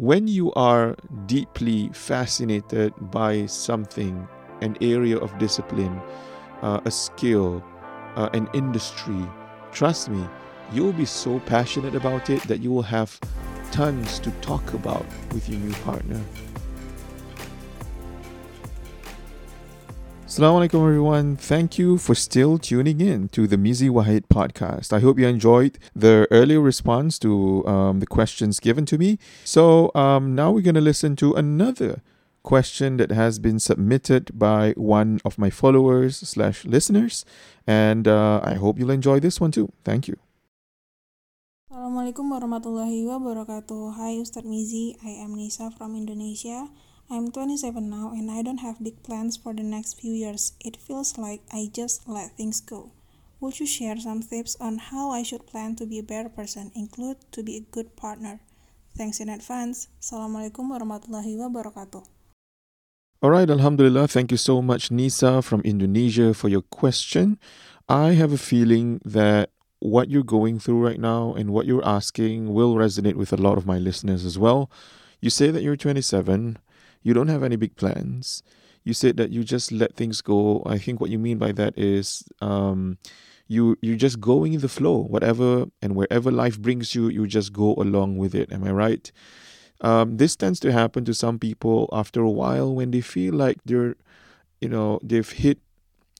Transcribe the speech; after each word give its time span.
when 0.00 0.26
you 0.26 0.50
are 0.54 0.96
deeply 1.26 1.90
fascinated 1.92 2.90
by 3.10 3.44
something, 3.44 4.26
an 4.62 4.74
area 4.80 5.18
of 5.18 5.36
discipline, 5.36 6.00
uh, 6.62 6.80
a 6.86 6.90
skill, 6.90 7.62
uh, 8.16 8.30
an 8.32 8.48
industry, 8.54 9.22
trust 9.72 10.08
me, 10.08 10.26
you'll 10.72 10.94
be 10.94 11.04
so 11.04 11.38
passionate 11.40 11.94
about 11.94 12.30
it 12.30 12.42
that 12.44 12.60
you 12.60 12.72
will 12.72 12.80
have 12.80 13.20
tons 13.72 14.18
to 14.18 14.30
talk 14.40 14.72
about 14.72 15.04
with 15.34 15.46
your 15.50 15.58
new 15.58 15.74
partner. 15.84 16.18
Assalamualaikum 20.30 20.86
everyone. 20.86 21.34
Thank 21.34 21.74
you 21.74 21.98
for 21.98 22.14
still 22.14 22.54
tuning 22.54 23.02
in 23.02 23.26
to 23.34 23.50
the 23.50 23.58
Mizi 23.58 23.90
Wahid 23.90 24.30
podcast. 24.30 24.94
I 24.94 25.02
hope 25.02 25.18
you 25.18 25.26
enjoyed 25.26 25.74
the 25.90 26.30
earlier 26.30 26.62
response 26.62 27.18
to 27.26 27.66
um, 27.66 27.98
the 27.98 28.06
questions 28.06 28.62
given 28.62 28.86
to 28.86 28.96
me. 28.96 29.18
So 29.42 29.90
um, 29.98 30.38
now 30.38 30.54
we're 30.54 30.62
going 30.62 30.78
to 30.78 30.86
listen 30.86 31.18
to 31.18 31.34
another 31.34 32.06
question 32.46 32.96
that 33.02 33.10
has 33.10 33.42
been 33.42 33.58
submitted 33.58 34.30
by 34.38 34.70
one 34.78 35.18
of 35.26 35.34
my 35.34 35.50
followers 35.50 36.22
slash 36.22 36.62
listeners, 36.62 37.26
and 37.66 38.06
uh, 38.06 38.38
I 38.46 38.54
hope 38.54 38.78
you'll 38.78 38.94
enjoy 38.94 39.18
this 39.18 39.42
one 39.42 39.50
too. 39.50 39.74
Thank 39.82 40.06
you. 40.06 40.14
Assalamualaikum 41.74 42.30
warahmatullahi 42.30 43.02
wabarakatuh. 43.02 43.98
Hi 43.98 44.22
Ustadz 44.22 44.46
Mizi, 44.46 44.94
I 45.02 45.26
am 45.26 45.34
Nisa 45.34 45.74
from 45.74 45.98
Indonesia. 45.98 46.70
I'm 47.10 47.32
27 47.32 47.90
now 47.90 48.14
and 48.14 48.30
I 48.30 48.40
don't 48.40 48.62
have 48.62 48.78
big 48.78 49.02
plans 49.02 49.36
for 49.36 49.52
the 49.52 49.64
next 49.64 49.98
few 49.98 50.14
years. 50.14 50.52
It 50.62 50.76
feels 50.76 51.18
like 51.18 51.42
I 51.50 51.68
just 51.74 52.06
let 52.06 52.36
things 52.36 52.60
go. 52.60 52.92
Would 53.40 53.58
you 53.58 53.66
share 53.66 53.98
some 53.98 54.22
tips 54.22 54.56
on 54.60 54.78
how 54.78 55.10
I 55.10 55.24
should 55.24 55.44
plan 55.44 55.74
to 55.82 55.86
be 55.86 55.98
a 55.98 56.04
better 56.06 56.28
person, 56.28 56.70
include 56.76 57.16
to 57.32 57.42
be 57.42 57.56
a 57.56 57.66
good 57.74 57.96
partner? 57.96 58.38
Thanks 58.96 59.18
in 59.18 59.28
advance. 59.28 59.88
Assalamualaikum 59.98 60.70
warahmatullahi 60.70 61.34
wabarakatuh. 61.34 62.06
All 63.26 63.30
right, 63.34 63.50
Alhamdulillah. 63.50 64.06
Thank 64.06 64.30
you 64.30 64.38
so 64.38 64.62
much, 64.62 64.92
Nisa 64.92 65.42
from 65.42 65.66
Indonesia, 65.66 66.30
for 66.32 66.46
your 66.46 66.62
question. 66.62 67.42
I 67.90 68.14
have 68.14 68.30
a 68.30 68.38
feeling 68.38 69.02
that 69.02 69.50
what 69.82 70.14
you're 70.14 70.22
going 70.22 70.62
through 70.62 70.78
right 70.78 71.00
now 71.00 71.34
and 71.34 71.50
what 71.50 71.66
you're 71.66 71.82
asking 71.82 72.54
will 72.54 72.78
resonate 72.78 73.18
with 73.18 73.32
a 73.32 73.40
lot 73.40 73.58
of 73.58 73.66
my 73.66 73.82
listeners 73.82 74.24
as 74.24 74.38
well. 74.38 74.70
You 75.18 75.28
say 75.28 75.50
that 75.50 75.66
you're 75.66 75.74
27 75.74 76.62
you 77.02 77.14
don't 77.14 77.28
have 77.28 77.42
any 77.42 77.56
big 77.56 77.76
plans. 77.76 78.42
You 78.84 78.94
said 78.94 79.16
that 79.18 79.30
you 79.30 79.44
just 79.44 79.72
let 79.72 79.94
things 79.94 80.20
go. 80.20 80.62
I 80.64 80.78
think 80.78 81.00
what 81.00 81.10
you 81.10 81.18
mean 81.18 81.38
by 81.38 81.52
that 81.52 81.76
is 81.76 82.24
um, 82.40 82.98
you 83.46 83.76
you're 83.82 83.96
just 83.96 84.20
going 84.20 84.54
in 84.54 84.60
the 84.60 84.68
flow, 84.68 85.02
whatever 85.02 85.66
and 85.82 85.94
wherever 85.94 86.30
life 86.30 86.58
brings 86.58 86.94
you, 86.94 87.08
you 87.08 87.26
just 87.26 87.52
go 87.52 87.74
along 87.74 88.16
with 88.16 88.34
it. 88.34 88.52
Am 88.52 88.64
I 88.64 88.72
right? 88.72 89.12
Um, 89.82 90.16
this 90.18 90.36
tends 90.36 90.60
to 90.60 90.72
happen 90.72 91.04
to 91.06 91.14
some 91.14 91.38
people 91.38 91.88
after 91.92 92.20
a 92.20 92.30
while 92.30 92.74
when 92.74 92.90
they 92.90 93.00
feel 93.00 93.34
like 93.34 93.58
they're, 93.64 93.96
you 94.60 94.68
know, 94.68 95.00
they've 95.02 95.28
hit 95.28 95.58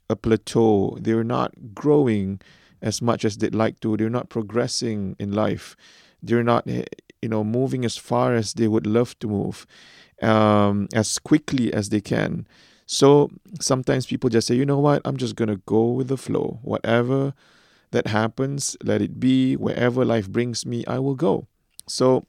a 0.08 0.16
plateau. 0.16 0.96
They're 1.00 1.24
not 1.24 1.74
growing 1.74 2.40
as 2.82 3.02
much 3.02 3.24
as 3.24 3.36
they'd 3.36 3.54
like 3.54 3.80
to. 3.80 3.96
They're 3.96 4.10
not 4.10 4.30
progressing 4.30 5.14
in 5.18 5.32
life. 5.32 5.76
They're 6.22 6.42
not, 6.42 6.66
eh, 6.68 6.84
you 7.20 7.28
know, 7.28 7.44
moving 7.44 7.84
as 7.84 7.96
far 7.96 8.34
as 8.34 8.54
they 8.54 8.66
would 8.66 8.86
love 8.86 9.18
to 9.20 9.28
move 9.28 9.66
um, 10.22 10.88
as 10.94 11.18
quickly 11.18 11.72
as 11.72 11.88
they 11.88 12.00
can. 12.00 12.46
So 12.86 13.30
sometimes 13.60 14.06
people 14.06 14.30
just 14.30 14.48
say, 14.48 14.54
you 14.54 14.66
know 14.66 14.80
what, 14.80 15.02
I'm 15.04 15.16
just 15.16 15.36
going 15.36 15.48
to 15.48 15.60
go 15.66 15.90
with 15.90 16.08
the 16.08 16.16
flow. 16.16 16.58
Whatever 16.62 17.34
that 17.92 18.08
happens, 18.08 18.76
let 18.82 19.00
it 19.00 19.20
be. 19.20 19.54
Wherever 19.54 20.04
life 20.04 20.28
brings 20.28 20.66
me, 20.66 20.84
I 20.86 20.98
will 20.98 21.14
go. 21.14 21.46
So 21.86 22.26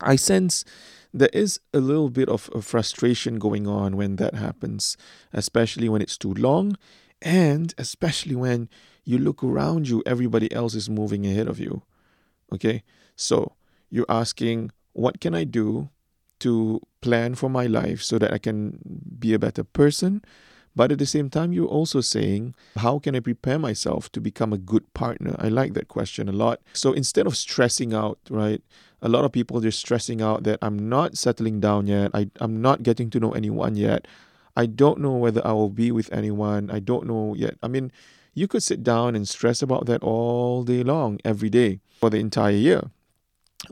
I 0.00 0.16
sense 0.16 0.64
there 1.12 1.30
is 1.32 1.60
a 1.74 1.78
little 1.78 2.10
bit 2.10 2.28
of 2.28 2.48
frustration 2.60 3.38
going 3.38 3.66
on 3.66 3.96
when 3.96 4.16
that 4.16 4.34
happens, 4.34 4.96
especially 5.32 5.88
when 5.88 6.00
it's 6.00 6.16
too 6.16 6.32
long, 6.34 6.76
and 7.20 7.74
especially 7.76 8.34
when 8.34 8.68
you 9.04 9.18
look 9.18 9.42
around 9.44 9.88
you, 9.88 10.02
everybody 10.06 10.50
else 10.52 10.74
is 10.74 10.88
moving 10.88 11.26
ahead 11.26 11.48
of 11.48 11.60
you. 11.60 11.82
Okay, 12.52 12.82
so 13.16 13.52
you're 13.90 14.06
asking, 14.08 14.70
what 14.92 15.20
can 15.20 15.34
I 15.34 15.44
do 15.44 15.90
to 16.42 16.80
plan 17.00 17.34
for 17.34 17.48
my 17.48 17.66
life 17.66 18.02
so 18.02 18.18
that 18.18 18.32
I 18.32 18.38
can 18.38 18.78
be 19.18 19.34
a 19.34 19.38
better 19.38 19.64
person. 19.64 20.22
But 20.74 20.90
at 20.90 20.98
the 20.98 21.06
same 21.06 21.28
time, 21.28 21.52
you're 21.52 21.66
also 21.66 22.00
saying, 22.00 22.54
how 22.76 22.98
can 22.98 23.14
I 23.14 23.20
prepare 23.20 23.58
myself 23.58 24.10
to 24.12 24.20
become 24.20 24.52
a 24.52 24.58
good 24.58 24.92
partner? 24.94 25.36
I 25.38 25.48
like 25.48 25.74
that 25.74 25.88
question 25.88 26.28
a 26.28 26.32
lot. 26.32 26.60
So 26.72 26.92
instead 26.92 27.26
of 27.26 27.36
stressing 27.36 27.92
out, 27.92 28.18
right? 28.30 28.62
A 29.02 29.08
lot 29.08 29.24
of 29.24 29.32
people 29.32 29.60
just 29.60 29.78
stressing 29.78 30.22
out 30.22 30.44
that 30.44 30.58
I'm 30.62 30.88
not 30.88 31.18
settling 31.18 31.60
down 31.60 31.88
yet. 31.88 32.10
I, 32.14 32.30
I'm 32.40 32.62
not 32.62 32.82
getting 32.82 33.10
to 33.10 33.20
know 33.20 33.32
anyone 33.32 33.76
yet. 33.76 34.08
I 34.56 34.66
don't 34.66 35.00
know 35.00 35.16
whether 35.16 35.46
I 35.46 35.52
will 35.52 35.70
be 35.70 35.92
with 35.92 36.12
anyone. 36.12 36.70
I 36.70 36.78
don't 36.78 37.06
know 37.06 37.34
yet. 37.34 37.56
I 37.62 37.68
mean, 37.68 37.92
you 38.32 38.48
could 38.48 38.62
sit 38.62 38.82
down 38.82 39.14
and 39.14 39.28
stress 39.28 39.60
about 39.60 39.86
that 39.86 40.02
all 40.02 40.62
day 40.62 40.82
long, 40.82 41.18
every 41.24 41.50
day, 41.50 41.80
for 42.00 42.08
the 42.08 42.18
entire 42.18 42.56
year. 42.56 42.90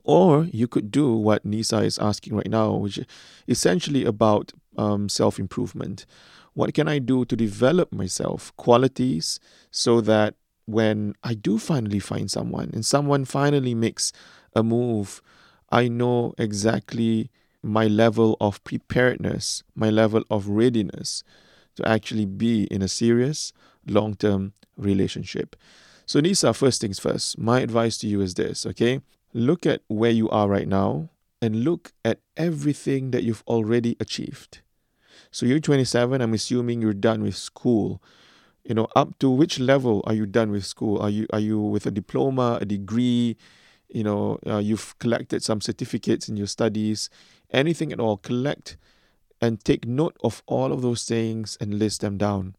Or 0.04 0.44
you 0.44 0.68
could 0.68 0.90
do 0.90 1.14
what 1.14 1.44
Nisa 1.44 1.78
is 1.78 1.98
asking 1.98 2.34
right 2.36 2.50
now, 2.50 2.74
which 2.74 2.98
is 2.98 3.06
essentially 3.48 4.04
about 4.04 4.52
um, 4.76 5.08
self 5.08 5.38
improvement. 5.38 6.06
What 6.54 6.74
can 6.74 6.88
I 6.88 6.98
do 6.98 7.24
to 7.24 7.36
develop 7.36 7.92
myself, 7.92 8.52
qualities, 8.56 9.38
so 9.70 10.00
that 10.02 10.34
when 10.66 11.14
I 11.24 11.34
do 11.34 11.58
finally 11.58 11.98
find 11.98 12.30
someone 12.30 12.70
and 12.72 12.84
someone 12.84 13.24
finally 13.24 13.74
makes 13.74 14.12
a 14.54 14.62
move, 14.62 15.22
I 15.70 15.88
know 15.88 16.34
exactly 16.38 17.30
my 17.62 17.86
level 17.86 18.36
of 18.40 18.62
preparedness, 18.64 19.62
my 19.74 19.90
level 19.90 20.22
of 20.30 20.48
readiness 20.48 21.22
to 21.76 21.88
actually 21.88 22.26
be 22.26 22.64
in 22.64 22.82
a 22.82 22.88
serious 22.88 23.52
long 23.86 24.14
term 24.14 24.52
relationship. 24.76 25.56
So, 26.06 26.20
Nisa, 26.20 26.52
first 26.52 26.80
things 26.80 26.98
first, 26.98 27.38
my 27.38 27.60
advice 27.60 27.96
to 27.98 28.08
you 28.08 28.20
is 28.20 28.34
this, 28.34 28.66
okay? 28.66 29.00
Look 29.32 29.66
at 29.66 29.82
where 29.88 30.10
you 30.10 30.28
are 30.30 30.48
right 30.48 30.66
now 30.66 31.10
and 31.40 31.64
look 31.64 31.92
at 32.04 32.18
everything 32.36 33.12
that 33.12 33.22
you've 33.22 33.44
already 33.46 33.96
achieved. 34.00 34.60
So 35.30 35.46
you're 35.46 35.60
27, 35.60 36.20
I'm 36.20 36.34
assuming 36.34 36.82
you're 36.82 36.92
done 36.92 37.22
with 37.22 37.36
school. 37.36 38.02
You 38.64 38.74
know, 38.74 38.88
up 38.96 39.18
to 39.20 39.30
which 39.30 39.60
level 39.60 40.02
are 40.06 40.14
you 40.14 40.26
done 40.26 40.50
with 40.50 40.66
school? 40.66 41.00
Are 41.00 41.08
you 41.08 41.26
are 41.32 41.40
you 41.40 41.60
with 41.60 41.86
a 41.86 41.90
diploma, 41.90 42.58
a 42.60 42.64
degree? 42.64 43.36
You 43.88 44.04
know, 44.04 44.38
uh, 44.46 44.58
you've 44.58 44.98
collected 44.98 45.42
some 45.42 45.60
certificates 45.60 46.28
in 46.28 46.36
your 46.36 46.46
studies, 46.46 47.08
anything 47.50 47.92
at 47.92 48.00
all. 48.00 48.16
Collect 48.16 48.76
and 49.40 49.64
take 49.64 49.86
note 49.86 50.16
of 50.22 50.42
all 50.46 50.72
of 50.72 50.82
those 50.82 51.04
things 51.04 51.56
and 51.60 51.78
list 51.78 52.02
them 52.02 52.18
down. 52.18 52.54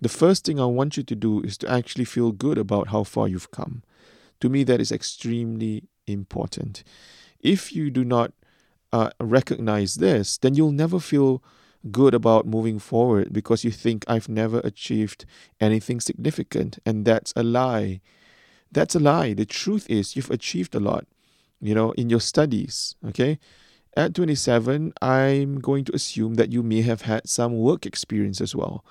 The 0.00 0.08
first 0.08 0.44
thing 0.44 0.58
I 0.58 0.66
want 0.66 0.96
you 0.96 1.02
to 1.04 1.14
do 1.14 1.40
is 1.42 1.56
to 1.58 1.70
actually 1.70 2.04
feel 2.04 2.32
good 2.32 2.58
about 2.58 2.88
how 2.88 3.04
far 3.04 3.28
you've 3.28 3.50
come. 3.50 3.82
To 4.40 4.48
me, 4.48 4.64
that 4.64 4.80
is 4.80 4.90
extremely 4.90 5.84
important. 6.06 6.84
If 7.40 7.74
you 7.74 7.90
do 7.90 8.04
not 8.04 8.32
uh, 8.92 9.10
recognize 9.20 9.96
this, 9.96 10.38
then 10.38 10.54
you'll 10.54 10.72
never 10.72 11.00
feel 11.00 11.42
good 11.90 12.14
about 12.14 12.46
moving 12.46 12.78
forward 12.78 13.32
because 13.32 13.64
you 13.64 13.70
think 13.70 14.04
I've 14.08 14.28
never 14.28 14.60
achieved 14.60 15.26
anything 15.60 16.00
significant. 16.00 16.78
And 16.86 17.04
that's 17.04 17.32
a 17.36 17.42
lie. 17.42 18.00
That's 18.72 18.94
a 18.94 19.00
lie. 19.00 19.34
The 19.34 19.46
truth 19.46 19.88
is, 19.90 20.16
you've 20.16 20.30
achieved 20.30 20.74
a 20.74 20.80
lot, 20.80 21.06
you 21.60 21.74
know, 21.74 21.92
in 21.92 22.10
your 22.10 22.20
studies. 22.20 22.96
Okay. 23.06 23.38
At 23.96 24.14
27, 24.14 24.92
I'm 25.00 25.60
going 25.60 25.84
to 25.84 25.94
assume 25.94 26.34
that 26.34 26.50
you 26.50 26.62
may 26.64 26.82
have 26.82 27.02
had 27.02 27.28
some 27.28 27.56
work 27.56 27.86
experience 27.86 28.40
as 28.40 28.54
well. 28.54 28.84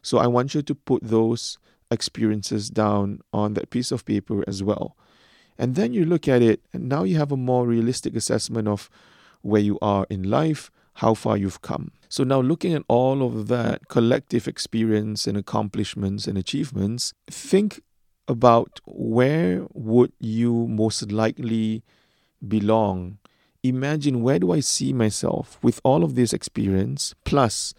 So 0.00 0.18
I 0.18 0.26
want 0.26 0.54
you 0.54 0.62
to 0.62 0.74
put 0.74 1.02
those 1.02 1.58
experiences 1.90 2.70
down 2.70 3.20
on 3.32 3.54
that 3.54 3.70
piece 3.70 3.92
of 3.92 4.04
paper 4.04 4.44
as 4.46 4.62
well. 4.62 4.96
And 5.58 5.74
then 5.74 5.92
you 5.92 6.04
look 6.04 6.28
at 6.28 6.42
it, 6.42 6.60
and 6.72 6.88
now 6.88 7.04
you 7.04 7.16
have 7.16 7.32
a 7.32 7.36
more 7.36 7.66
realistic 7.66 8.14
assessment 8.14 8.68
of 8.68 8.90
where 9.42 9.62
you 9.62 9.78
are 9.80 10.06
in 10.10 10.28
life, 10.28 10.70
how 10.94 11.14
far 11.14 11.36
you've 11.36 11.62
come. 11.62 11.92
So 12.08 12.24
now 12.24 12.40
looking 12.40 12.74
at 12.74 12.82
all 12.88 13.22
of 13.22 13.48
that 13.48 13.88
collective 13.88 14.48
experience 14.48 15.26
and 15.26 15.36
accomplishments 15.36 16.26
and 16.26 16.38
achievements, 16.38 17.14
think 17.30 17.80
about 18.28 18.80
where 18.86 19.66
would 19.72 20.12
you 20.18 20.66
most 20.66 21.12
likely 21.12 21.82
belong. 22.46 23.18
Imagine 23.62 24.22
where 24.22 24.38
do 24.38 24.52
I 24.52 24.60
see 24.60 24.92
myself 24.92 25.58
with 25.62 25.80
all 25.84 26.04
of 26.04 26.14
this 26.14 26.32
experience 26.32 27.14
plus 27.24 27.74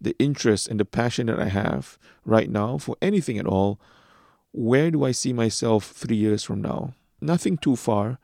the 0.00 0.14
interest 0.18 0.68
and 0.68 0.78
the 0.78 0.84
passion 0.84 1.26
that 1.26 1.38
I 1.38 1.48
have 1.48 1.98
right 2.24 2.50
now 2.50 2.78
for 2.78 2.96
anything 3.00 3.38
at 3.38 3.46
all. 3.46 3.80
Where 4.52 4.90
do 4.90 5.04
I 5.04 5.12
see 5.12 5.32
myself 5.32 5.90
3 5.90 6.14
years 6.14 6.44
from 6.44 6.60
now? 6.62 6.94
Nothing 7.24 7.58
too 7.58 7.76
far. 7.76 8.18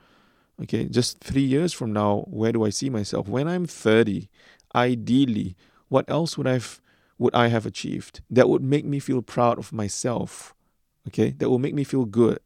Okay, 0.63 0.85
just 0.85 1.21
three 1.21 1.43
years 1.43 1.73
from 1.73 1.93
now, 1.93 2.25
where 2.29 2.53
do 2.53 2.65
I 2.65 2.71
see 2.71 2.91
myself? 2.91 3.27
When 3.27 3.49
I'm 3.49 3.67
30, 3.67 4.29
ideally, 4.75 5.57
what 5.89 6.05
else 6.09 6.37
would 6.37 6.47
I've 6.47 6.81
would 7.19 7.35
I 7.35 7.49
have 7.49 7.67
achieved 7.67 8.23
that 8.31 8.49
would 8.49 8.63
make 8.63 8.85
me 8.85 8.99
feel 8.99 9.23
proud 9.23 9.59
of 9.59 9.73
myself? 9.73 10.55
Okay, 11.09 11.31
that 11.31 11.49
will 11.51 11.59
make 11.59 11.75
me 11.75 11.85
feel 11.85 12.05
good. 12.05 12.41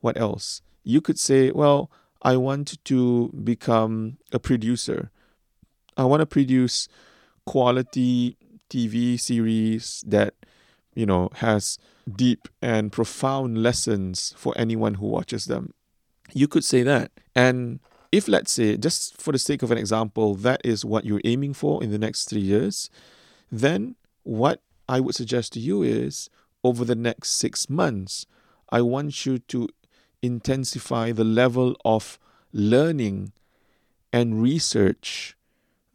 What 0.00 0.16
else? 0.16 0.62
You 0.84 1.00
could 1.00 1.18
say, 1.18 1.50
well, 1.50 1.90
I 2.22 2.36
want 2.36 2.84
to 2.84 3.28
become 3.42 4.18
a 4.32 4.38
producer. 4.38 5.10
I 5.96 6.04
want 6.04 6.20
to 6.20 6.26
produce 6.26 6.88
quality 7.46 8.36
TV 8.68 9.18
series 9.18 10.04
that 10.06 10.34
you 10.94 11.06
know 11.06 11.30
has 11.36 11.78
deep 12.10 12.48
and 12.60 12.92
profound 12.92 13.62
lessons 13.62 14.34
for 14.36 14.52
anyone 14.56 14.94
who 14.94 15.06
watches 15.06 15.46
them. 15.46 15.72
You 16.32 16.48
could 16.48 16.64
say 16.64 16.82
that. 16.82 17.10
And 17.34 17.80
if 18.12 18.28
let's 18.28 18.52
say 18.52 18.76
just 18.76 19.20
for 19.20 19.32
the 19.32 19.38
sake 19.38 19.62
of 19.62 19.70
an 19.70 19.78
example 19.78 20.34
that 20.36 20.60
is 20.64 20.84
what 20.84 21.04
you're 21.04 21.20
aiming 21.24 21.54
for 21.54 21.82
in 21.82 21.90
the 21.90 21.98
next 21.98 22.30
3 22.30 22.40
years, 22.40 22.90
then 23.50 23.96
what 24.22 24.62
I 24.88 25.00
would 25.00 25.14
suggest 25.14 25.52
to 25.54 25.60
you 25.60 25.82
is 25.82 26.30
over 26.62 26.84
the 26.84 26.94
next 26.94 27.32
6 27.32 27.68
months 27.68 28.26
I 28.70 28.82
want 28.82 29.26
you 29.26 29.38
to 29.38 29.68
intensify 30.22 31.12
the 31.12 31.24
level 31.24 31.76
of 31.84 32.18
learning 32.52 33.32
and 34.12 34.42
research, 34.42 35.36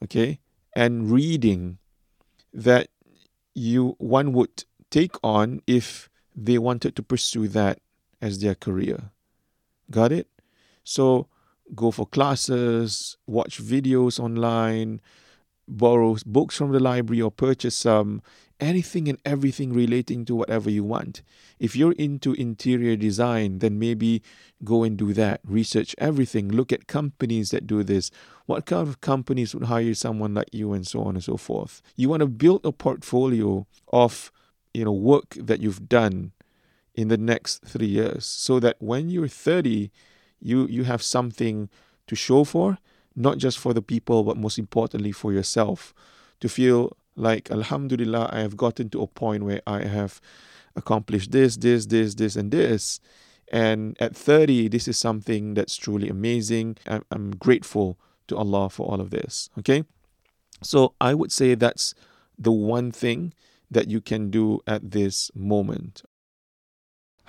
okay, 0.04 0.40
and 0.76 1.12
reading 1.12 1.80
that 2.54 2.90
you 3.54 3.96
one 3.98 4.32
would 4.32 4.64
take 4.90 5.16
on 5.24 5.62
if 5.66 6.10
they 6.36 6.58
wanted 6.58 6.96
to 6.96 7.04
pursue 7.04 7.48
that 7.50 7.80
as 8.22 8.40
their 8.40 8.56
career. 8.56 9.12
Got 9.92 10.12
it? 10.12 10.28
So 10.84 11.28
go 11.76 11.92
for 11.92 12.06
classes, 12.08 13.18
watch 13.28 13.62
videos 13.62 14.20
online, 14.20 15.02
borrow 15.68 16.18
books 16.26 16.58
from 16.58 16.72
the 16.72 16.80
library 16.80 17.22
or 17.22 17.32
purchase 17.32 17.76
some, 17.76 18.22
anything 18.60 19.08
and 19.08 19.20
everything 19.26 19.74
relating 19.74 20.26
to 20.26 20.36
whatever 20.36 20.70
you 20.70 20.84
want. 20.84 21.22
If 21.60 21.76
you're 21.76 21.94
into 21.94 22.34
interior 22.34 22.96
design, 22.96 23.60
then 23.60 23.80
maybe 23.80 24.22
go 24.64 24.84
and 24.84 24.98
do 24.98 25.14
that. 25.14 25.42
Research 25.46 25.96
everything. 25.98 26.50
Look 26.50 26.72
at 26.72 26.88
companies 26.88 27.52
that 27.52 27.68
do 27.68 27.84
this. 27.84 28.12
What 28.46 28.66
kind 28.66 28.88
of 28.88 29.02
companies 29.02 29.54
would 29.54 29.66
hire 29.66 29.94
someone 29.94 30.34
like 30.34 30.50
you 30.54 30.74
and 30.74 30.86
so 30.86 31.04
on 31.04 31.16
and 31.16 31.24
so 31.24 31.38
forth. 31.38 31.82
You 31.96 32.10
want 32.10 32.22
to 32.22 32.28
build 32.28 32.66
a 32.66 32.72
portfolio 32.72 33.66
of, 33.92 34.32
you 34.74 34.86
know, 34.86 34.92
work 34.94 35.36
that 35.36 35.62
you've 35.62 35.90
done 35.90 36.32
in 36.96 37.08
the 37.08 37.18
next 37.18 37.64
3 37.66 37.86
years 37.86 38.26
so 38.26 38.60
that 38.60 38.76
when 38.80 39.10
you're 39.10 39.28
30, 39.28 39.92
you 40.40 40.68
you 40.68 40.84
have 40.84 41.02
something 41.02 41.70
to 42.08 42.16
show 42.16 42.44
for, 42.44 42.78
not 43.16 43.38
just 43.38 43.58
for 43.60 43.74
the 43.74 43.82
people 43.82 44.24
but 44.24 44.38
most 44.38 44.58
importantly 44.60 45.12
for 45.12 45.32
yourself. 45.32 45.94
To 46.42 46.50
feel 46.50 46.98
like 47.16 47.52
alhamdulillah 47.52 48.30
i 48.32 48.40
have 48.40 48.56
gotten 48.58 48.90
to 48.90 49.02
a 49.02 49.08
point 49.08 49.44
where 49.44 49.62
i 49.68 49.84
have 49.84 50.22
accomplished 50.76 51.32
this 51.32 51.58
this 51.58 51.86
this 51.86 52.16
this 52.16 52.36
and 52.36 52.52
this. 52.52 53.00
And 53.52 53.98
at 54.00 54.16
30 54.16 54.70
this 54.70 54.88
is 54.88 54.98
something 54.98 55.54
that's 55.54 55.76
truly 55.76 56.10
amazing. 56.10 56.78
I'm, 56.88 57.04
I'm 57.12 57.32
grateful 57.32 58.00
to 58.28 58.38
allah 58.38 58.70
for 58.70 58.88
all 58.88 59.02
of 59.02 59.10
this 59.12 59.50
okay? 59.60 59.84
So 60.64 60.94
i 61.00 61.14
would 61.14 61.32
say 61.32 61.56
that's 61.56 61.94
the 62.38 62.52
one 62.52 62.92
thing 62.92 63.34
that 63.70 63.90
you 63.90 64.02
can 64.02 64.30
do 64.32 64.60
at 64.66 64.92
this 64.92 65.32
moment 65.36 66.02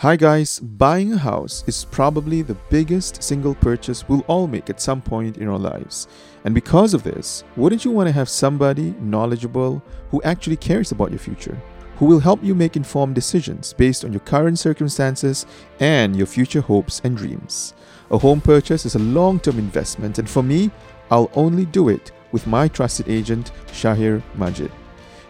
Hi 0.03 0.17
guys, 0.17 0.59
buying 0.59 1.13
a 1.13 1.17
house 1.17 1.63
is 1.69 1.85
probably 1.85 2.43
the 2.43 2.57
biggest 2.71 3.23
single 3.23 3.55
purchase 3.55 4.09
we'll 4.09 4.25
all 4.27 4.49
make 4.49 4.69
at 4.69 4.81
some 4.81 5.01
point 5.01 5.39
in 5.39 5.47
our 5.47 5.61
lives. 5.61 6.09
And 6.45 6.53
because 6.53 6.93
of 6.93 7.05
this, 7.05 7.45
wouldn't 7.55 7.85
you 7.85 7.93
want 7.93 8.09
to 8.09 8.13
have 8.13 8.29
somebody 8.29 8.97
knowledgeable 8.99 9.81
who 10.11 10.21
actually 10.23 10.57
cares 10.57 10.91
about 10.91 11.11
your 11.11 11.21
future? 11.21 11.57
Who 11.99 12.07
will 12.07 12.19
help 12.19 12.43
you 12.43 12.53
make 12.53 12.75
informed 12.75 13.15
decisions 13.15 13.73
based 13.75 14.05
on 14.05 14.13
your 14.13 14.23
current 14.23 14.59
circumstances 14.59 15.47
and 15.79 16.17
your 16.17 16.27
future 16.27 16.63
hopes 16.63 17.01
and 17.05 17.17
dreams. 17.17 17.75
A 18.11 18.19
home 18.19 18.41
purchase 18.41 18.85
is 18.85 18.97
a 18.97 18.99
long 18.99 19.39
term 19.39 19.57
investment, 19.57 20.19
and 20.19 20.29
for 20.29 20.43
me, 20.43 20.73
I'll 21.13 21.31
only 21.35 21.65
do 21.65 21.91
it 21.91 22.11
with 22.33 22.49
my 22.49 22.67
trusted 22.67 23.09
agent, 23.09 23.53
Shahir 23.69 24.21
Majid. 24.35 24.73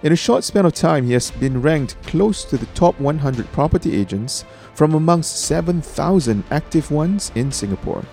In 0.02 0.10
a 0.10 0.16
short 0.16 0.42
span 0.42 0.66
of 0.66 0.74
time, 0.74 1.06
he 1.06 1.12
has 1.12 1.30
been 1.30 1.62
ranked 1.62 1.96
close 2.02 2.44
to 2.46 2.58
the 2.58 2.66
top 2.74 2.98
100 2.98 3.46
property 3.52 3.94
agents 3.94 4.44
from 4.74 4.94
amongst 4.94 5.44
7,000 5.44 6.42
active 6.50 6.90
ones 6.90 7.30
in 7.36 7.52
Singapore. 7.52 8.04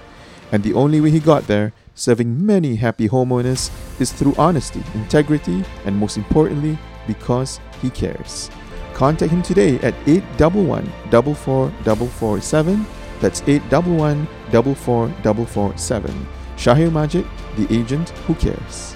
And 0.51 0.61
the 0.61 0.75
only 0.75 1.01
way 1.01 1.09
he 1.09 1.19
got 1.19 1.47
there, 1.47 1.73
serving 1.95 2.45
many 2.45 2.75
happy 2.75 3.09
homeowners, 3.09 3.71
is 3.99 4.11
through 4.11 4.35
honesty, 4.37 4.83
integrity, 4.93 5.65
and 5.85 5.97
most 5.97 6.15
importantly, 6.15 6.77
because 7.07 7.59
he 7.81 7.89
cares. 7.89 8.51
Contact 8.93 9.31
him 9.31 9.41
today 9.41 9.79
at 9.79 9.95
811 10.05 10.91
44447. 11.09 12.85
That's 13.19 13.41
811 13.47 14.27
44447. 14.51 16.27
Shahir 16.55 16.91
Majid, 16.91 17.25
the 17.57 17.67
agent 17.75 18.09
who 18.27 18.35
cares. 18.35 18.95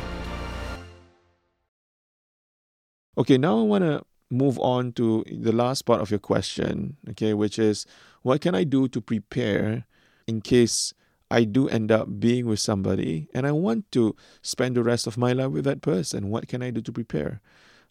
Okay, 3.15 3.38
now 3.38 3.60
I 3.60 3.62
want 3.62 3.83
to 3.83 4.04
move 4.31 4.57
on 4.60 4.92
to 4.94 5.24
the 5.31 5.51
last 5.51 5.83
part 5.83 6.01
of 6.01 6.10
your 6.10 6.19
question, 6.19 6.98
okay, 7.12 7.33
which 7.36 7.60
is 7.60 7.86
what 8.24 8.42
can 8.42 8.56
I 8.56 8.63
do 8.63 8.88
to 8.88 9.01
prepare 9.01 9.86
in 10.27 10.42
case 10.42 10.94
I 11.30 11.44
do 11.44 11.69
end 11.69 11.92
up 11.92 12.19
being 12.19 12.48
with 12.48 12.60
somebody 12.60 13.27
and 13.33 13.45
I 13.45 13.51
want 13.51 13.92
to 13.92 14.15
spend 14.42 14.75
the 14.75 14.83
rest 14.83 15.06
of 15.06 15.18
my 15.18 15.33
life 15.33 15.51
with 15.51 15.65
that 15.65 15.81
person? 15.81 16.30
What 16.30 16.48
can 16.48 16.63
I 16.63 16.71
do 16.71 16.81
to 16.81 16.92
prepare? 16.92 17.42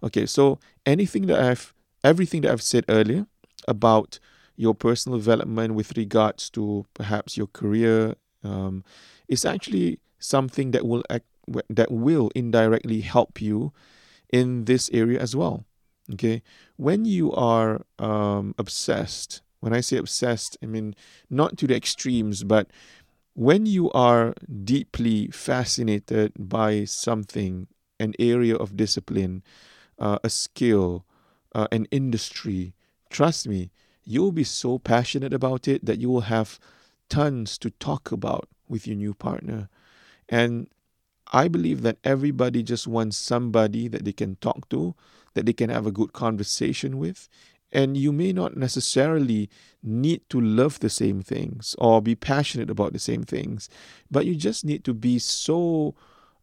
Okay, 0.03 0.27
so 0.27 0.59
anything 0.85 1.27
that 1.27 1.39
I've, 1.39 1.73
everything 2.03 2.41
that 2.43 2.51
I've 2.51 2.63
said 2.63 2.85
earlier 2.89 3.27
about 3.69 4.19
your 4.57 4.75
personal 4.75 5.19
development 5.19 5.75
with 5.75 5.97
regards 5.97 6.51
to 6.51 6.85
perhaps 6.95 7.37
your 7.37 7.47
career 7.47 8.17
um, 8.43 8.83
is 9.29 9.45
actually 9.45 10.01
something 10.19 10.73
that 10.73 10.85
will 10.85 11.05
act, 11.09 11.27
that 11.71 11.93
will 11.93 12.31
indirectly 12.35 13.03
help 13.03 13.41
you 13.41 13.73
in 14.33 14.65
this 14.65 14.91
area 14.93 15.21
as 15.21 15.37
well. 15.37 15.65
Okay, 16.13 16.43
when 16.77 17.05
you 17.05 17.33
are 17.33 17.87
um, 17.99 18.55
obsessed, 18.59 19.41
when 19.61 19.73
I 19.73 19.81
say 19.81 19.99
obsessed, 19.99 20.59
I 20.63 20.67
mean 20.67 20.97
not 21.31 21.57
to 21.59 21.67
the 21.67 21.77
extremes, 21.77 22.43
but 22.43 22.69
when 23.35 23.67
you 23.67 23.91
are 23.93 24.35
deeply 24.65 25.29
fascinated 25.29 26.33
by 26.39 26.85
something, 26.85 27.69
an 28.01 28.15
area 28.19 28.57
of 28.57 28.77
discipline, 28.77 29.43
uh, 29.99 30.19
a 30.25 30.29
skill, 30.29 31.07
uh, 31.55 31.69
an 31.71 31.87
industry, 31.91 32.75
trust 33.11 33.47
me, 33.47 33.71
you'll 34.05 34.33
be 34.33 34.45
so 34.45 34.79
passionate 34.79 35.33
about 35.33 35.69
it 35.69 35.85
that 35.85 35.99
you 35.99 36.11
will 36.11 36.23
have 36.23 36.59
tons 37.09 37.57
to 37.59 37.71
talk 37.71 38.11
about 38.11 38.49
with 38.69 38.87
your 38.87 38.97
new 38.97 39.15
partner. 39.15 39.69
And 40.29 40.69
I 41.33 41.49
believe 41.49 41.83
that 41.83 41.99
everybody 42.05 42.63
just 42.63 42.87
wants 42.87 43.17
somebody 43.17 43.89
that 43.89 44.05
they 44.05 44.13
can 44.13 44.37
talk 44.37 44.69
to 44.69 44.95
that 45.35 45.47
they 45.47 45.53
can 45.53 45.71
have 45.71 45.87
a 45.87 45.93
good 45.93 46.13
conversation 46.13 46.99
with. 46.99 47.29
And 47.73 47.97
you 47.97 48.13
may 48.13 48.35
not 48.35 48.55
necessarily 48.55 49.49
need 49.83 50.29
to 50.29 50.39
love 50.39 50.81
the 50.81 50.91
same 50.91 51.23
things 51.23 51.75
or 51.79 52.03
be 52.03 52.15
passionate 52.15 52.69
about 52.69 52.93
the 52.93 52.99
same 52.99 53.23
things, 53.23 53.71
but 54.11 54.27
you 54.27 54.35
just 54.35 54.63
need 54.63 54.85
to 54.85 54.93
be 54.93 55.19
so 55.19 55.95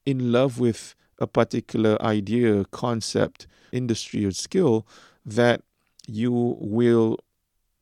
in 0.07 0.31
love 0.31 0.59
with 0.59 0.95
a 1.19 1.27
particular 1.27 2.01
idea, 2.01 2.65
concept, 2.65 3.45
industry, 3.71 4.25
or 4.25 4.31
skill 4.31 4.87
that 5.23 5.61
you 6.07 6.57
will 6.59 7.19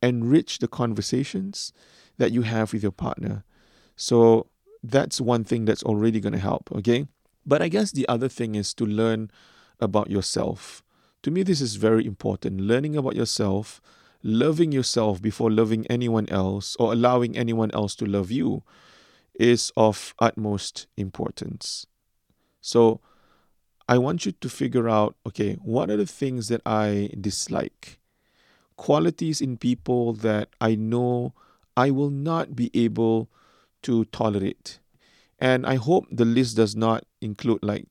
enrich 0.01 0.59
the 0.59 0.67
conversations 0.67 1.71
that 2.17 2.31
you 2.31 2.41
have 2.41 2.73
with 2.73 2.83
your 2.83 2.91
partner. 2.91 3.45
So 3.95 4.47
that's 4.89 5.21
one 5.21 5.43
thing 5.43 5.65
that's 5.65 5.83
already 5.83 6.19
going 6.19 6.33
to 6.33 6.39
help, 6.39 6.69
okay? 6.71 7.07
But 7.45 7.61
I 7.61 7.69
guess 7.69 7.91
the 7.91 8.07
other 8.07 8.29
thing 8.29 8.55
is 8.55 8.73
to 8.75 8.85
learn 8.85 9.31
about 9.79 10.09
yourself. 10.09 10.83
To 11.23 11.31
me, 11.31 11.43
this 11.43 11.61
is 11.61 11.75
very 11.75 12.05
important. 12.05 12.61
Learning 12.61 12.95
about 12.95 13.15
yourself, 13.15 13.81
loving 14.23 14.71
yourself 14.71 15.21
before 15.21 15.51
loving 15.51 15.85
anyone 15.87 16.27
else 16.29 16.75
or 16.79 16.91
allowing 16.93 17.37
anyone 17.37 17.71
else 17.71 17.95
to 17.95 18.05
love 18.05 18.31
you 18.31 18.63
is 19.39 19.71
of 19.77 20.13
utmost 20.19 20.87
importance. 20.97 21.85
So, 22.61 23.01
I 23.89 23.97
want 23.97 24.25
you 24.25 24.33
to 24.33 24.49
figure 24.49 24.89
out 24.89 25.15
okay, 25.25 25.53
what 25.63 25.89
are 25.89 25.95
the 25.95 26.05
things 26.05 26.49
that 26.49 26.61
I 26.65 27.09
dislike? 27.19 27.99
Qualities 28.75 29.39
in 29.39 29.57
people 29.57 30.13
that 30.13 30.49
I 30.59 30.75
know 30.75 31.33
I 31.77 31.91
will 31.91 32.09
not 32.09 32.55
be 32.55 32.69
able 32.73 33.29
to 33.87 34.05
tolerate. 34.05 34.79
And 35.39 35.65
I 35.65 35.75
hope 35.75 36.05
the 36.11 36.25
list 36.25 36.55
does 36.55 36.75
not 36.75 37.05
include 37.21 37.59
like 37.63 37.85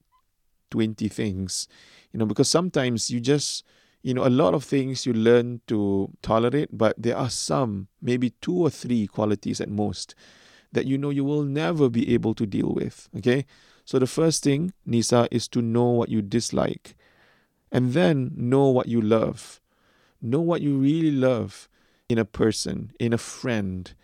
20 0.70 1.08
things 1.08 1.68
you 2.12 2.18
know 2.18 2.26
because 2.26 2.48
sometimes 2.48 3.10
you 3.10 3.20
just 3.20 3.64
you 4.02 4.14
know 4.14 4.26
a 4.26 4.30
lot 4.30 4.54
of 4.54 4.64
things 4.64 5.04
you 5.04 5.12
learn 5.12 5.60
to 5.66 6.10
tolerate 6.22 6.68
but 6.72 6.94
there 6.96 7.16
are 7.16 7.30
some 7.30 7.88
maybe 8.00 8.30
two 8.40 8.54
or 8.54 8.70
three 8.70 9.06
qualities 9.06 9.60
at 9.60 9.68
most 9.68 10.14
that 10.72 10.86
you 10.86 10.96
know 10.96 11.10
you 11.10 11.24
will 11.24 11.42
never 11.42 11.88
be 11.88 12.14
able 12.14 12.34
to 12.34 12.46
deal 12.46 12.72
with 12.72 13.08
okay 13.16 13.44
so 13.84 13.98
the 13.98 14.06
first 14.06 14.42
thing 14.42 14.72
nisa 14.84 15.28
is 15.30 15.46
to 15.46 15.60
know 15.60 15.84
what 15.84 16.08
you 16.08 16.22
dislike 16.22 16.96
and 17.70 17.92
then 17.92 18.30
know 18.34 18.68
what 18.68 18.88
you 18.88 19.00
love 19.00 19.60
know 20.22 20.40
what 20.40 20.62
you 20.62 20.76
really 20.78 21.10
love 21.10 21.68
in 22.08 22.18
a 22.18 22.24
person 22.24 22.92
in 22.98 23.12
a 23.12 23.18
friend 23.18 23.94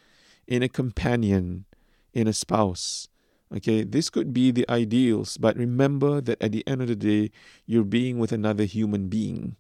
in 0.47 0.63
a 0.63 0.69
companion 0.69 1.65
in 2.13 2.27
a 2.27 2.33
spouse. 2.33 3.09
Okay, 3.55 3.85
this 3.85 4.09
could 4.09 4.33
be 4.33 4.51
the 4.51 4.69
ideals, 4.71 5.37
but 5.37 5.57
remember 5.57 6.23
that 6.23 6.43
at 6.43 6.53
the 6.53 6.67
end 6.67 6.81
of 6.81 6.89
the 6.89 6.97
day, 6.97 7.31
you're 7.67 7.85
being 7.85 8.19
with 8.19 8.33
another 8.33 8.65
human 8.65 9.09
being, 9.09 9.57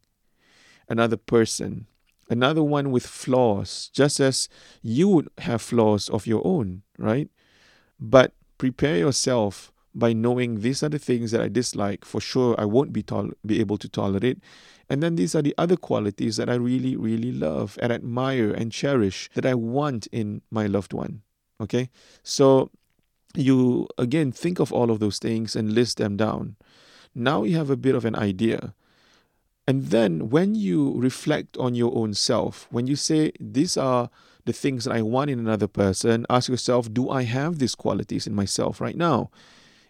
another 0.88 1.18
person, 1.18 1.86
another 2.30 2.62
one 2.62 2.90
with 2.90 3.06
flaws, 3.06 3.90
just 3.92 4.18
as 4.18 4.48
you 4.80 5.08
would 5.08 5.28
have 5.38 5.60
flaws 5.60 6.08
of 6.08 6.26
your 6.26 6.40
own, 6.46 6.82
right? 6.96 7.28
But 8.00 8.32
prepare 8.56 8.96
yourself 8.96 9.72
by 9.94 10.14
knowing 10.14 10.60
these 10.60 10.82
are 10.82 10.88
the 10.88 10.98
things 10.98 11.30
that 11.32 11.42
I 11.42 11.48
dislike. 11.48 12.04
For 12.04 12.20
sure, 12.20 12.54
I 12.58 12.64
won't 12.64 12.92
be 12.92 13.02
tol- 13.02 13.32
be 13.44 13.60
able 13.60 13.76
to 13.78 13.88
tolerate. 13.88 14.38
And 14.88 15.02
then 15.02 15.16
these 15.16 15.34
are 15.34 15.42
the 15.42 15.54
other 15.58 15.76
qualities 15.76 16.36
that 16.38 16.48
I 16.48 16.54
really, 16.54 16.96
really 16.96 17.32
love 17.32 17.78
and 17.82 17.92
admire 17.92 18.50
and 18.50 18.72
cherish 18.72 19.28
that 19.34 19.44
I 19.44 19.54
want 19.54 20.06
in 20.08 20.42
my 20.50 20.66
loved 20.66 20.92
one. 20.92 21.22
Okay, 21.60 21.90
so 22.22 22.70
you 23.34 23.88
again 23.98 24.32
think 24.32 24.58
of 24.58 24.72
all 24.72 24.90
of 24.90 25.00
those 25.00 25.18
things 25.18 25.56
and 25.56 25.72
list 25.72 25.98
them 25.98 26.16
down. 26.16 26.56
Now 27.14 27.44
you 27.44 27.56
have 27.56 27.70
a 27.70 27.76
bit 27.76 27.94
of 27.94 28.04
an 28.04 28.16
idea. 28.16 28.74
And 29.66 29.86
then 29.86 30.30
when 30.30 30.54
you 30.54 30.92
reflect 30.96 31.56
on 31.56 31.74
your 31.74 31.94
own 31.94 32.14
self, 32.14 32.66
when 32.70 32.86
you 32.86 32.96
say, 32.96 33.32
These 33.38 33.76
are 33.76 34.10
the 34.44 34.52
things 34.52 34.84
that 34.84 34.94
I 34.94 35.02
want 35.02 35.30
in 35.30 35.38
another 35.38 35.68
person, 35.68 36.26
ask 36.28 36.48
yourself, 36.48 36.92
Do 36.92 37.10
I 37.10 37.22
have 37.22 37.58
these 37.58 37.74
qualities 37.74 38.26
in 38.26 38.34
myself 38.34 38.80
right 38.80 38.96
now? 38.96 39.30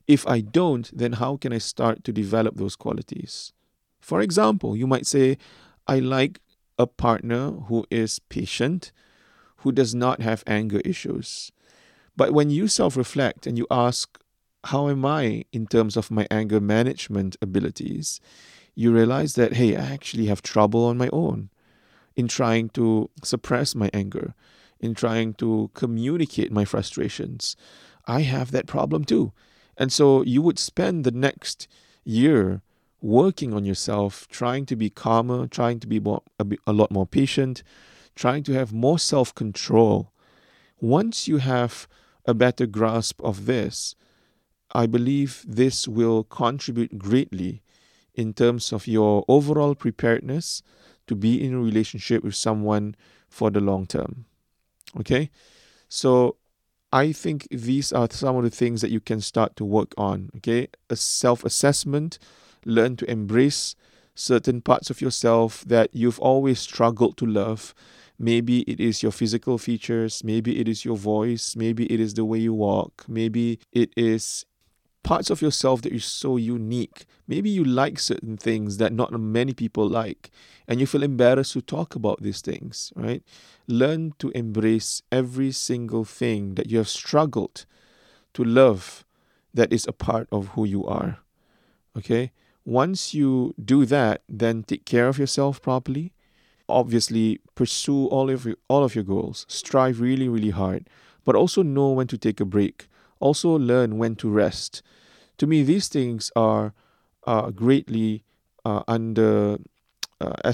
If 0.07 0.26
I 0.26 0.40
don't, 0.40 0.90
then 0.97 1.14
how 1.14 1.37
can 1.37 1.52
I 1.52 1.59
start 1.59 2.04
to 2.04 2.12
develop 2.12 2.57
those 2.57 2.76
qualities? 2.76 3.52
For 4.00 4.21
example, 4.21 4.76
you 4.76 4.87
might 4.87 5.07
say, 5.07 5.38
I 5.87 6.00
like 6.00 6.40
a 6.78 6.87
partner 6.87 7.52
who 7.52 7.87
is 7.90 8.19
patient, 8.19 8.92
who 9.62 9.73
does 9.73 9.95
not 9.95 10.21
have 10.21 10.45
anger 10.47 10.81
issues. 10.85 11.52
But 12.16 12.33
when 12.33 12.50
you 12.50 12.69
self 12.69 12.97
reflect 12.97 13.47
and 13.47 13.57
you 13.59 13.66
ask, 13.71 14.19
How 14.64 14.88
am 14.88 15.04
I 15.04 15.45
in 15.52 15.66
terms 15.66 15.97
of 15.97 16.11
my 16.11 16.26
anger 16.31 16.61
management 16.61 17.37
abilities? 17.40 18.21
you 18.75 18.92
realize 18.92 19.35
that, 19.35 19.54
hey, 19.54 19.76
I 19.76 19.92
actually 19.92 20.26
have 20.26 20.42
trouble 20.42 20.85
on 20.85 20.97
my 20.97 21.09
own 21.12 21.50
in 22.16 22.28
trying 22.28 22.69
to 22.71 23.11
suppress 23.23 23.75
my 23.75 23.90
anger, 23.92 24.35
in 24.81 24.95
trying 24.95 25.35
to 25.35 25.71
communicate 25.75 26.52
my 26.52 26.64
frustrations. 26.64 27.57
I 28.07 28.23
have 28.23 28.50
that 28.50 28.66
problem 28.66 29.04
too. 29.04 29.33
And 29.76 29.92
so 29.92 30.23
you 30.23 30.42
would 30.42 30.59
spend 30.59 31.04
the 31.04 31.11
next 31.11 31.69
year 32.04 32.62
working 33.00 33.52
on 33.52 33.64
yourself, 33.64 34.28
trying 34.28 34.66
to 34.66 34.76
be 34.76 34.90
calmer, 34.90 35.47
trying 35.47 35.81
to 35.81 35.87
be 35.87 35.99
more, 35.99 36.23
a, 36.38 36.47
a 36.66 36.73
lot 36.73 36.90
more 36.90 37.07
patient, 37.07 37.62
trying 38.14 38.42
to 38.45 38.52
have 38.52 38.73
more 38.73 38.99
self 38.99 39.35
control. 39.35 40.12
Once 40.81 41.28
you 41.28 41.38
have 41.38 41.87
a 42.25 42.35
better 42.35 42.66
grasp 42.66 43.21
of 43.23 43.47
this, 43.47 43.95
I 44.73 44.87
believe 44.87 45.45
this 45.47 45.87
will 45.87 46.25
contribute 46.25 46.99
greatly 46.99 47.62
in 48.14 48.33
terms 48.33 48.73
of 48.73 48.87
your 48.87 49.25
overall 49.28 49.75
preparedness 49.75 50.62
to 51.07 51.14
be 51.14 51.45
in 51.45 51.54
a 51.54 51.61
relationship 51.61 52.23
with 52.23 52.35
someone 52.35 52.95
for 53.28 53.50
the 53.50 53.61
long 53.61 53.87
term. 53.87 54.25
Okay? 54.99 55.31
So 55.88 56.37
I 56.92 57.12
think 57.12 57.49
these 57.50 57.92
are 57.92 58.09
some 58.11 58.37
of 58.37 58.45
the 58.45 58.50
things 58.50 58.81
that 58.83 58.90
you 58.90 59.00
can 59.00 59.21
start 59.21 59.57
to 59.57 59.64
work 59.64 59.95
on. 59.97 60.31
Okay? 60.37 60.69
A 60.90 60.97
self 60.97 61.45
assessment, 61.45 62.19
learn 62.64 62.97
to 62.97 63.11
embrace 63.11 63.75
certain 64.14 64.61
parts 64.61 64.90
of 64.90 65.00
yourself 65.00 65.64
that 65.66 65.90
you've 65.92 66.21
always 66.21 66.61
struggled 66.61 67.16
to 67.16 67.26
love. 67.26 67.75
Maybe 68.19 68.61
it 68.62 68.81
is 68.81 69.02
your 69.02 69.12
physical 69.12 69.59
features, 69.59 70.23
maybe 70.25 70.61
it 70.61 70.69
is 70.69 70.85
your 70.85 70.97
voice, 70.97 71.57
maybe 71.57 71.87
it 71.92 72.00
is 72.00 72.14
the 72.14 72.25
way 72.25 72.38
you 72.38 72.54
walk, 72.54 73.04
maybe 73.09 73.59
it 73.73 73.92
is 73.97 74.47
parts 75.02 75.31
of 75.31 75.42
yourself 75.42 75.83
that 75.83 75.92
are 75.92 75.99
so 75.99 76.37
unique. 76.37 77.07
Maybe 77.26 77.50
you 77.50 77.64
like 77.64 77.99
certain 77.99 78.37
things 78.37 78.76
that 78.76 78.92
not 78.92 79.12
many 79.12 79.52
people 79.52 79.88
like, 79.88 80.31
and 80.69 80.78
you 80.81 80.87
feel 80.87 81.02
embarrassed 81.02 81.54
to 81.54 81.61
talk 81.61 81.95
about 81.95 82.23
these 82.23 82.40
things, 82.40 82.92
right? 82.95 83.23
Learn 83.66 84.14
to 84.19 84.31
embrace 84.31 85.02
every 85.11 85.50
single 85.52 86.04
thing 86.04 86.54
that 86.54 86.71
you 86.71 86.78
have 86.78 86.88
struggled 86.88 87.66
to 88.35 88.45
love 88.45 89.04
that 89.52 89.73
is 89.73 89.87
a 89.87 89.92
part 89.92 90.28
of 90.31 90.49
who 90.49 90.64
you 90.64 90.87
are. 90.87 91.19
Okay? 91.97 92.33
Once 92.64 93.12
you 93.12 93.54
do 93.62 93.85
that, 93.85 94.23
then 94.28 94.62
take 94.62 94.85
care 94.85 95.09
of 95.09 95.19
yourself 95.19 95.61
properly. 95.61 96.12
Obviously, 96.73 97.41
pursue 97.55 98.07
all 98.07 98.31
of 98.31 98.45
your, 98.45 98.57
all 98.69 98.83
of 98.83 98.95
your 98.95 99.05
goals. 99.05 99.47
Strive 99.49 100.00
really, 100.00 100.29
really 100.29 100.50
hard, 100.50 100.88
but 101.25 101.35
also 101.35 101.62
know 101.62 101.91
when 101.91 102.07
to 102.09 102.19
take 102.19 102.41
a 102.41 102.45
break 102.45 102.88
also 103.23 103.50
learn 103.57 103.97
when 103.97 104.17
to 104.17 104.29
rest. 104.29 104.83
To 105.38 105.47
me, 105.47 105.62
these 105.62 105.88
things 105.88 106.31
are 106.37 106.75
uh, 107.26 107.50
greatly 107.50 108.25
uh, 108.64 108.83
under 108.88 109.59
uh, 110.21 110.52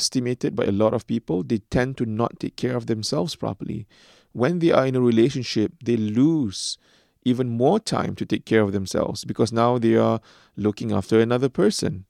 by 0.54 0.64
a 0.64 0.72
lot 0.72 0.94
of 0.94 1.06
people. 1.06 1.42
They 1.42 1.58
tend 1.70 1.96
to 1.96 2.06
not 2.06 2.38
take 2.38 2.56
care 2.56 2.76
of 2.76 2.86
themselves 2.86 3.34
properly. 3.34 3.86
When 4.32 4.60
they 4.60 4.70
are 4.70 4.86
in 4.86 4.94
a 4.94 5.00
relationship, 5.00 5.72
they 5.82 5.96
lose 5.96 6.78
even 7.24 7.48
more 7.48 7.80
time 7.80 8.14
to 8.14 8.24
take 8.24 8.44
care 8.44 8.62
of 8.62 8.72
themselves 8.72 9.24
because 9.24 9.52
now 9.52 9.78
they 9.78 9.96
are 9.96 10.20
looking 10.56 10.92
after 10.92 11.20
another 11.20 11.48
person. 11.48 12.04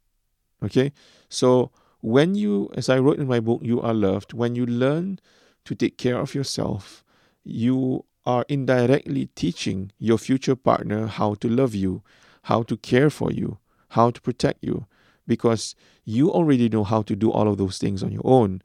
Okay? 0.63 0.93
So, 1.29 1.71
when 2.01 2.35
you, 2.35 2.71
as 2.75 2.89
I 2.89 2.99
wrote 2.99 3.19
in 3.19 3.27
my 3.27 3.41
book, 3.41 3.61
You 3.63 3.81
Are 3.81 3.95
Loved, 3.95 4.33
when 4.33 4.55
you 4.55 4.67
learn 4.67 5.19
to 5.65 5.75
take 5.75 5.99
care 5.99 6.19
of 6.19 6.35
yourself, 6.35 7.05
you 7.45 8.05
are 8.25 8.45
indirectly 8.49 9.31
teaching 9.35 9.91
your 9.99 10.19
future 10.19 10.55
partner 10.55 11.07
how 11.07 11.35
to 11.35 11.49
love 11.49 11.75
you, 11.75 12.03
how 12.43 12.63
to 12.63 12.77
care 12.77 13.11
for 13.11 13.33
you, 13.33 13.59
how 13.91 14.11
to 14.11 14.21
protect 14.21 14.63
you, 14.63 14.87
because 15.27 15.75
you 16.05 16.31
already 16.31 16.69
know 16.69 16.85
how 16.85 17.03
to 17.03 17.17
do 17.17 17.31
all 17.31 17.49
of 17.49 17.59
those 17.59 17.79
things 17.79 18.03
on 18.03 18.13
your 18.13 18.23
own. 18.25 18.63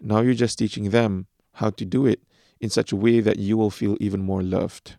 Now 0.00 0.20
you're 0.20 0.34
just 0.34 0.58
teaching 0.58 0.90
them 0.90 1.26
how 1.54 1.70
to 1.70 1.84
do 1.84 2.06
it 2.06 2.22
in 2.60 2.70
such 2.70 2.92
a 2.92 2.96
way 2.96 3.20
that 3.20 3.38
you 3.38 3.56
will 3.56 3.70
feel 3.70 3.96
even 4.00 4.22
more 4.22 4.42
loved. 4.42 4.96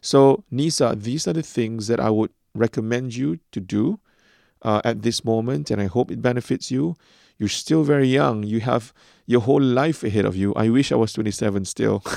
So, 0.00 0.44
Nisa, 0.50 0.94
these 0.96 1.26
are 1.26 1.32
the 1.32 1.42
things 1.42 1.86
that 1.86 2.00
I 2.00 2.10
would 2.10 2.30
recommend 2.54 3.14
you 3.16 3.38
to 3.52 3.60
do 3.60 4.00
uh, 4.64 4.80
at 4.84 5.02
this 5.02 5.24
moment, 5.24 5.70
and 5.70 5.80
I 5.80 5.86
hope 5.86 6.10
it 6.10 6.20
benefits 6.22 6.70
you. 6.70 6.96
You're 7.38 7.48
still 7.48 7.84
very 7.84 8.08
young. 8.08 8.42
You 8.42 8.60
have 8.60 8.92
your 9.26 9.40
whole 9.40 9.60
life 9.60 10.04
ahead 10.04 10.24
of 10.24 10.36
you. 10.36 10.54
I 10.54 10.68
wish 10.68 10.92
I 10.92 10.96
was 10.96 11.12
27 11.12 11.64
still. 11.64 12.02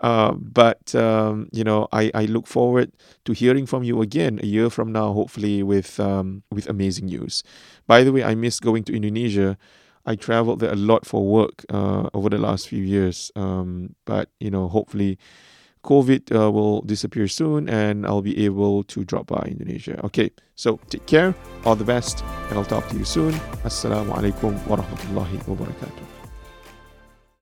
Uh, 0.00 0.32
but 0.32 0.94
um, 0.94 1.48
you 1.52 1.62
know, 1.62 1.86
I, 1.92 2.10
I 2.14 2.24
look 2.24 2.46
forward 2.46 2.90
to 3.26 3.32
hearing 3.32 3.66
from 3.66 3.82
you 3.82 4.00
again 4.00 4.40
a 4.42 4.46
year 4.46 4.70
from 4.70 4.92
now, 4.92 5.12
hopefully 5.12 5.62
with 5.62 6.00
um, 6.00 6.42
with 6.50 6.68
amazing 6.68 7.06
news. 7.06 7.42
By 7.86 8.02
the 8.02 8.12
way, 8.12 8.24
I 8.24 8.34
miss 8.34 8.60
going 8.60 8.84
to 8.84 8.96
Indonesia. 8.96 9.58
I 10.06 10.16
traveled 10.16 10.60
there 10.60 10.72
a 10.72 10.76
lot 10.76 11.04
for 11.04 11.26
work 11.26 11.66
uh, 11.68 12.08
over 12.14 12.30
the 12.30 12.38
last 12.38 12.68
few 12.68 12.82
years. 12.82 13.30
Um, 13.36 13.94
but 14.06 14.30
you 14.40 14.50
know, 14.50 14.68
hopefully, 14.68 15.18
COVID 15.84 16.34
uh, 16.34 16.50
will 16.50 16.82
disappear 16.82 17.28
soon, 17.28 17.68
and 17.68 18.06
I'll 18.06 18.22
be 18.22 18.44
able 18.44 18.84
to 18.84 19.04
drop 19.04 19.26
by 19.28 19.48
Indonesia. 19.48 20.00
Okay, 20.04 20.30
so 20.54 20.78
take 20.88 21.06
care, 21.06 21.34
all 21.64 21.76
the 21.76 21.84
best, 21.84 22.24
and 22.48 22.58
I'll 22.58 22.68
talk 22.68 22.88
to 22.88 22.96
you 22.96 23.04
soon. 23.04 23.32
Assalamualaikum 23.64 24.58
warahmatullahi 24.68 25.40
wabarakatuh. 25.48 26.09